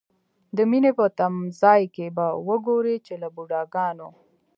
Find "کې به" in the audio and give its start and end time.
1.95-2.25